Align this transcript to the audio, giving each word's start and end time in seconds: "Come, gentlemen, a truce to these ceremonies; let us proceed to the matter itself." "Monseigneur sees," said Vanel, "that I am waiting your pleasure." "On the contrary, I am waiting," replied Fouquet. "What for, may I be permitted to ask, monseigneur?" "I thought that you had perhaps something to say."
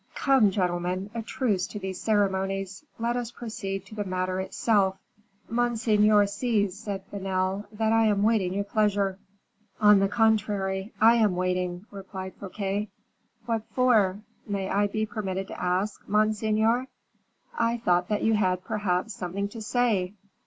"Come, 0.15 0.49
gentlemen, 0.49 1.11
a 1.13 1.21
truce 1.21 1.67
to 1.67 1.77
these 1.77 2.01
ceremonies; 2.01 2.83
let 2.97 3.15
us 3.15 3.29
proceed 3.29 3.85
to 3.85 3.93
the 3.93 4.03
matter 4.03 4.39
itself." 4.39 4.97
"Monseigneur 5.47 6.25
sees," 6.25 6.75
said 6.75 7.03
Vanel, 7.11 7.65
"that 7.71 7.93
I 7.93 8.07
am 8.07 8.23
waiting 8.23 8.51
your 8.51 8.63
pleasure." 8.63 9.19
"On 9.79 9.99
the 9.99 10.07
contrary, 10.07 10.91
I 10.99 11.17
am 11.17 11.35
waiting," 11.35 11.85
replied 11.91 12.33
Fouquet. 12.39 12.89
"What 13.45 13.61
for, 13.75 14.21
may 14.47 14.69
I 14.71 14.87
be 14.87 15.05
permitted 15.05 15.49
to 15.49 15.63
ask, 15.63 16.01
monseigneur?" 16.07 16.87
"I 17.55 17.77
thought 17.77 18.07
that 18.09 18.23
you 18.23 18.33
had 18.33 18.63
perhaps 18.63 19.13
something 19.13 19.49
to 19.49 19.61
say." 19.61 20.15